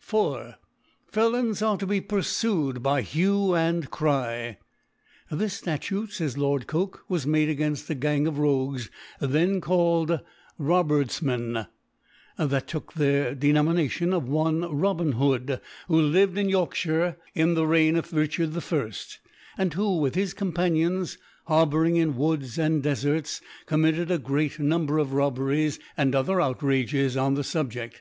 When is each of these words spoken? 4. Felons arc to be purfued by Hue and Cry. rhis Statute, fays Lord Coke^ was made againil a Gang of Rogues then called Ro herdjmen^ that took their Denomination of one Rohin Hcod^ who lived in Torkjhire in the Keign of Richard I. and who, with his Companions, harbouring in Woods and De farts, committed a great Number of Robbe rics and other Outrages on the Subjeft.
4. 0.00 0.56
Felons 1.12 1.62
arc 1.62 1.78
to 1.78 1.86
be 1.86 2.00
purfued 2.00 2.82
by 2.82 3.02
Hue 3.02 3.54
and 3.54 3.88
Cry. 3.88 4.58
rhis 5.30 5.52
Statute, 5.52 6.10
fays 6.10 6.36
Lord 6.36 6.66
Coke^ 6.66 6.98
was 7.08 7.24
made 7.24 7.48
againil 7.56 7.88
a 7.88 7.94
Gang 7.94 8.26
of 8.26 8.36
Rogues 8.36 8.90
then 9.20 9.60
called 9.60 10.18
Ro 10.58 10.82
herdjmen^ 10.82 11.68
that 12.36 12.66
took 12.66 12.94
their 12.94 13.32
Denomination 13.36 14.12
of 14.12 14.28
one 14.28 14.62
Rohin 14.62 15.14
Hcod^ 15.14 15.60
who 15.86 16.02
lived 16.02 16.36
in 16.36 16.48
Torkjhire 16.48 17.14
in 17.36 17.54
the 17.54 17.64
Keign 17.64 17.94
of 17.96 18.12
Richard 18.12 18.56
I. 18.56 18.90
and 19.56 19.72
who, 19.74 19.98
with 19.98 20.16
his 20.16 20.34
Companions, 20.34 21.16
harbouring 21.46 21.94
in 21.94 22.16
Woods 22.16 22.58
and 22.58 22.82
De 22.82 22.90
farts, 22.90 23.40
committed 23.66 24.10
a 24.10 24.18
great 24.18 24.58
Number 24.58 24.98
of 24.98 25.12
Robbe 25.12 25.38
rics 25.38 25.78
and 25.96 26.12
other 26.12 26.40
Outrages 26.40 27.16
on 27.16 27.34
the 27.34 27.42
Subjeft. 27.44 28.00